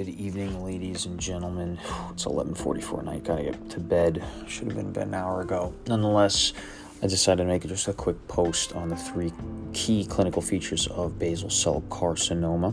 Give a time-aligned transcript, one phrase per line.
[0.00, 1.78] Good evening, ladies and gentlemen.
[2.12, 3.22] It's 11:44 night.
[3.22, 4.24] Gotta get to bed.
[4.48, 5.74] Should have been bed an hour ago.
[5.88, 6.54] Nonetheless,
[7.02, 9.30] I decided to make just a quick post on the three
[9.74, 12.72] key clinical features of basal cell carcinoma.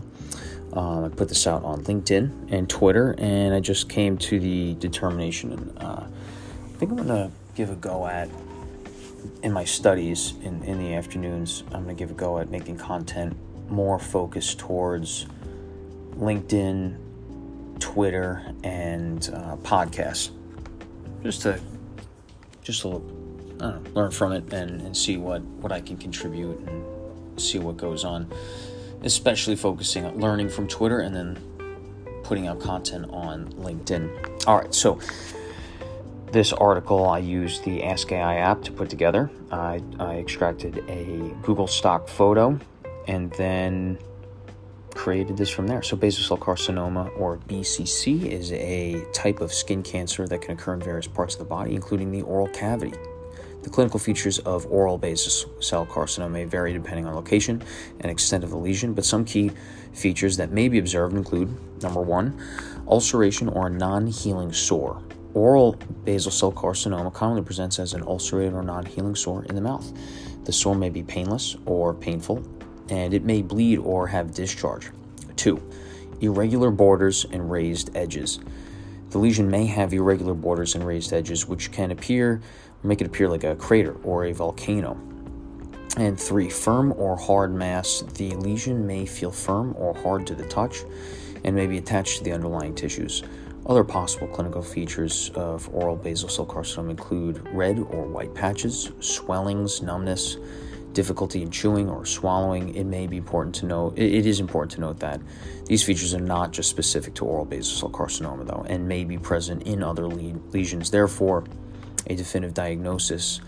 [0.72, 4.72] Um, I put this out on LinkedIn and Twitter, and I just came to the
[4.76, 5.52] determination.
[5.52, 8.30] And uh, I think I'm gonna give a go at
[9.42, 11.62] in my studies in, in the afternoons.
[11.72, 13.36] I'm gonna give a go at making content
[13.68, 15.26] more focused towards
[16.16, 16.96] LinkedIn,
[17.80, 20.30] Twitter, and uh, podcasts,
[21.22, 21.60] just to
[22.62, 23.02] just to
[23.60, 27.76] know, learn from it and, and see what what I can contribute and see what
[27.76, 28.30] goes on.
[29.02, 31.38] Especially focusing on learning from Twitter and then
[32.24, 34.46] putting out content on LinkedIn.
[34.46, 34.98] All right, so
[36.32, 39.30] this article I used the Ask AI app to put together.
[39.50, 42.58] I, I extracted a Google stock photo
[43.06, 43.98] and then
[45.08, 45.82] created this from there.
[45.82, 50.74] So, basal cell carcinoma, or BCC, is a type of skin cancer that can occur
[50.74, 52.92] in various parts of the body, including the oral cavity.
[53.62, 57.62] The clinical features of oral basal cell carcinoma may vary depending on location
[58.00, 59.50] and extent of the lesion, but some key
[59.94, 61.48] features that may be observed include
[61.82, 62.38] number one,
[62.86, 65.02] ulceration or a non healing sore.
[65.32, 65.72] Oral
[66.04, 69.90] basal cell carcinoma commonly presents as an ulcerated or non healing sore in the mouth.
[70.44, 72.42] The sore may be painless or painful,
[72.90, 74.90] and it may bleed or have discharge.
[75.38, 75.62] 2.
[76.20, 78.40] Irregular borders and raised edges.
[79.10, 82.42] The lesion may have irregular borders and raised edges, which can appear
[82.82, 84.96] make it appear like a crater or a volcano.
[85.96, 88.02] And three, firm or hard mass.
[88.14, 90.84] The lesion may feel firm or hard to the touch
[91.44, 93.22] and may be attached to the underlying tissues.
[93.66, 99.82] Other possible clinical features of oral basal cell carcinoma include red or white patches, swellings,
[99.82, 100.36] numbness,
[100.98, 103.96] difficulty in chewing or swallowing, it may be important to note.
[103.96, 105.20] It is important to note that
[105.66, 109.16] these features are not just specific to oral basal cell carcinoma, though, and may be
[109.16, 110.90] present in other lesions.
[110.90, 111.44] Therefore,
[112.08, 113.40] a definitive diagnosis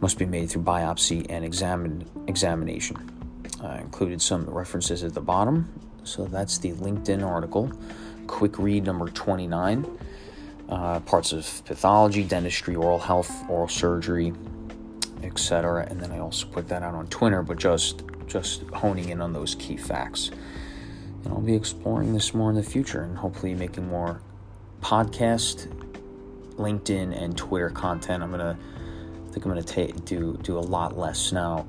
[0.00, 2.96] must be made through biopsy and examine, examination.
[3.62, 5.68] I included some references at the bottom.
[6.02, 7.70] So that's the LinkedIn article.
[8.26, 9.86] Quick read number 29.
[10.68, 14.32] Uh, parts of pathology, dentistry, oral health, oral surgery,
[15.24, 15.86] etc.
[15.88, 19.32] And then I also put that out on Twitter, but just just honing in on
[19.32, 20.30] those key facts.
[21.24, 24.20] And I'll be exploring this more in the future and hopefully making more
[24.80, 25.68] podcast,
[26.56, 28.22] LinkedIn, and Twitter content.
[28.22, 31.66] I'm gonna I think I'm gonna take do do a lot less now.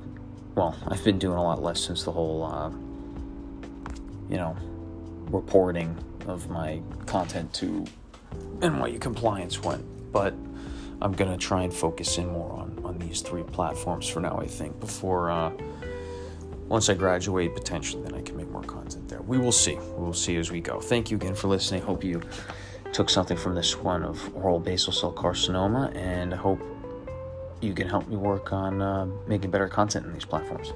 [0.55, 2.69] Well, I've been doing a lot less since the whole uh,
[4.29, 4.55] you know
[5.29, 5.97] reporting
[6.27, 7.85] of my content to
[8.59, 10.33] NYU compliance went, but
[11.01, 14.37] I'm gonna try and focus in more on on these three platforms for now.
[14.37, 15.51] I think before uh,
[16.67, 19.21] once I graduate, potentially, then I can make more content there.
[19.21, 19.75] We will see.
[19.75, 20.79] We will see as we go.
[20.79, 21.81] Thank you again for listening.
[21.81, 22.21] Hope you
[22.93, 26.61] took something from this one of oral basal cell carcinoma, and I hope
[27.61, 30.73] you can help me work on uh, making better content in these platforms.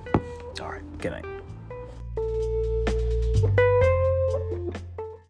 [0.62, 0.82] All right.
[1.00, 1.37] Good night.